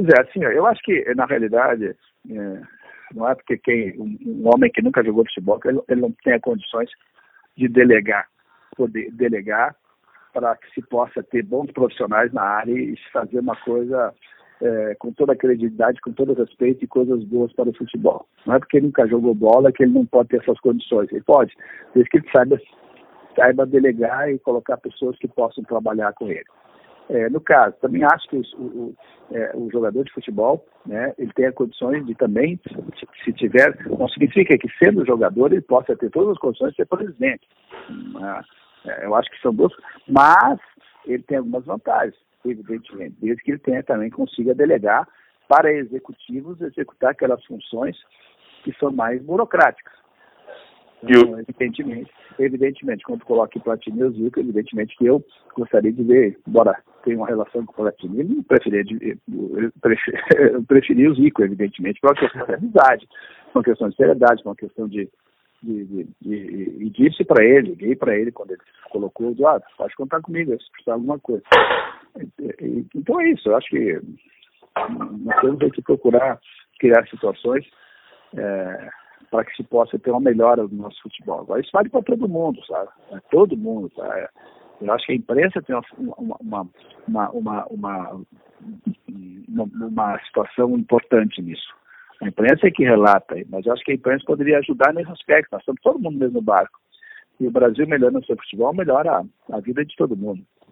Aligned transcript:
Pois 0.00 0.08
é, 0.16 0.22
assim, 0.22 0.42
eu 0.42 0.64
acho 0.66 0.80
que, 0.82 1.14
na 1.14 1.26
realidade, 1.26 1.94
é, 2.30 2.62
não 3.14 3.28
é 3.28 3.34
porque 3.34 3.58
quem, 3.58 4.00
um, 4.00 4.16
um, 4.26 4.48
homem 4.48 4.70
que 4.72 4.80
nunca 4.80 5.04
jogou 5.04 5.26
futebol, 5.26 5.60
ele, 5.66 5.78
ele 5.90 6.00
não 6.00 6.14
tem 6.24 6.40
condições 6.40 6.88
de 7.54 7.68
delegar, 7.68 8.26
poder 8.76 9.10
delegar 9.12 9.76
para 10.32 10.56
que 10.56 10.72
se 10.72 10.80
possa 10.88 11.22
ter 11.22 11.42
bons 11.42 11.70
profissionais 11.72 12.32
na 12.32 12.40
área 12.40 12.72
e 12.72 12.96
fazer 13.12 13.40
uma 13.40 13.54
coisa 13.56 14.14
é, 14.62 14.96
com 14.98 15.12
toda 15.12 15.34
a 15.34 15.36
credibilidade, 15.36 16.00
com 16.00 16.12
todo 16.12 16.32
respeito 16.32 16.82
e 16.82 16.88
coisas 16.88 17.22
boas 17.24 17.52
para 17.52 17.68
o 17.68 17.76
futebol. 17.76 18.26
Não 18.46 18.54
é 18.54 18.58
porque 18.58 18.78
ele 18.78 18.86
nunca 18.86 19.06
jogou 19.06 19.34
bola 19.34 19.70
que 19.70 19.82
ele 19.82 19.92
não 19.92 20.06
pode 20.06 20.30
ter 20.30 20.40
essas 20.40 20.58
condições. 20.60 21.12
Ele 21.12 21.24
pode, 21.24 21.54
desde 21.94 22.08
que 22.08 22.16
ele 22.16 22.30
saiba, 22.34 22.58
saiba 23.36 23.66
delegar 23.66 24.30
e 24.30 24.38
colocar 24.38 24.78
pessoas 24.78 25.18
que 25.18 25.28
possam 25.28 25.62
trabalhar 25.64 26.14
com 26.14 26.26
ele. 26.30 26.46
É, 27.12 27.28
no 27.28 27.40
caso, 27.40 27.74
também 27.80 28.04
acho 28.04 28.28
que 28.28 28.36
o, 28.36 28.62
o, 28.62 28.96
é, 29.32 29.50
o, 29.54 29.68
jogador 29.70 30.04
de 30.04 30.12
futebol, 30.12 30.64
né, 30.86 31.12
ele 31.18 31.32
tem 31.32 31.50
condições 31.52 32.06
de 32.06 32.14
também, 32.14 32.58
se, 33.24 33.32
tiver, 33.32 33.76
não 33.86 34.08
significa 34.08 34.56
que 34.56 34.68
sendo 34.78 35.04
jogador 35.04 35.52
ele 35.52 35.60
possa 35.60 35.96
ter 35.96 36.10
todas 36.10 36.30
as 36.30 36.38
condições 36.38 36.70
de 36.70 36.76
ser 36.76 36.86
presidente. 36.86 37.48
É, 38.86 39.06
eu 39.06 39.14
acho 39.14 39.28
que 39.30 39.40
são 39.40 39.52
duas, 39.52 39.72
mas 40.06 40.58
ele 41.04 41.22
tem 41.24 41.38
algumas 41.38 41.64
vantagens 41.64 42.14
evidentemente, 42.44 43.16
desde 43.20 43.42
que 43.42 43.50
ele 43.50 43.58
tenha 43.58 43.82
também 43.82 44.10
consiga 44.10 44.54
delegar 44.54 45.06
para 45.48 45.72
executivos 45.72 46.60
executar 46.60 47.10
aquelas 47.10 47.44
funções 47.44 47.96
que 48.62 48.72
são 48.78 48.92
mais 48.92 49.22
burocráticas. 49.22 49.92
Então, 51.02 51.40
evidentemente, 51.40 52.10
evidentemente, 52.38 53.04
quando 53.04 53.24
coloque 53.24 53.58
Platini 53.58 54.02
e 54.02 54.10
Zico, 54.10 54.40
evidentemente 54.40 54.96
que 54.96 55.06
eu 55.06 55.24
gostaria 55.56 55.92
de 55.92 56.02
ver, 56.02 56.38
embora 56.46 56.78
tenha 57.04 57.16
uma 57.16 57.26
relação 57.26 57.64
com 57.64 57.72
o 57.72 57.76
Platini, 57.76 58.36
eu 58.36 58.44
preferia, 58.44 58.82
eu 59.30 60.62
preferi 60.66 61.06
o 61.08 61.14
Zico, 61.14 61.42
evidentemente, 61.42 62.00
por 62.00 62.10
uma 62.10 62.16
questão 62.20 62.46
de 62.46 62.54
amizade, 62.54 63.08
por 63.52 63.58
uma 63.58 63.64
questão 63.64 63.88
de 63.88 63.96
seriedade, 63.96 64.42
por 64.42 64.50
uma 64.50 64.56
questão 64.56 64.88
de, 64.88 65.08
de, 65.62 65.84
de, 65.84 66.08
de, 66.20 66.76
e 66.80 66.90
disse 66.90 67.24
para 67.24 67.44
ele, 67.44 67.70
liguei 67.70 67.96
para 67.96 68.16
ele 68.16 68.32
quando 68.32 68.52
ele 68.52 68.60
colocou, 68.90 69.34
ah, 69.46 69.60
pode 69.76 69.94
contar 69.94 70.20
comigo 70.20 70.52
se 70.60 70.70
precisar 70.72 70.94
alguma 70.94 71.18
coisa. 71.18 71.42
Então 72.94 73.20
é 73.20 73.30
isso, 73.30 73.48
eu 73.48 73.56
acho 73.56 73.68
que 73.68 74.00
nós 75.24 75.40
temos 75.40 75.72
que 75.72 75.82
procurar 75.82 76.40
criar 76.78 77.06
situações 77.08 77.64
é, 78.36 78.90
para 79.30 79.44
que 79.44 79.54
se 79.54 79.62
possa 79.62 79.98
ter 79.98 80.10
uma 80.10 80.20
melhora 80.20 80.66
do 80.66 80.74
nosso 80.74 81.00
futebol. 81.02 81.40
Agora, 81.40 81.60
isso 81.60 81.70
vale 81.72 81.88
para 81.88 82.02
todo 82.02 82.28
mundo, 82.28 82.64
sabe? 82.66 82.88
Todo 83.30 83.56
mundo. 83.56 83.90
Tá? 83.90 84.30
Eu 84.80 84.92
acho 84.92 85.06
que 85.06 85.12
a 85.12 85.16
imprensa 85.16 85.62
tem 85.62 85.76
uma, 85.76 86.36
uma, 86.40 86.68
uma, 87.06 87.30
uma, 87.30 87.66
uma, 87.68 88.24
uma 89.48 90.18
situação 90.24 90.76
importante 90.76 91.42
nisso. 91.42 91.74
A 92.22 92.28
imprensa 92.28 92.66
é 92.66 92.70
que 92.70 92.84
relata, 92.84 93.36
mas 93.48 93.64
eu 93.64 93.72
acho 93.72 93.82
que 93.84 93.92
a 93.92 93.94
imprensa 93.94 94.24
poderia 94.26 94.58
ajudar 94.58 94.92
nesse 94.92 95.10
aspecto. 95.10 95.48
Nós 95.52 95.62
estamos 95.62 95.80
todo 95.82 95.98
mundo 95.98 96.14
no 96.14 96.20
mesmo 96.20 96.42
barco. 96.42 96.78
E 97.38 97.46
o 97.46 97.50
Brasil 97.50 97.86
melhorando 97.86 98.18
o 98.18 98.26
seu 98.26 98.36
futebol 98.36 98.74
melhora 98.74 99.22
a, 99.50 99.56
a 99.56 99.60
vida 99.60 99.84
de 99.84 99.96
todo 99.96 100.16
mundo. 100.16 100.44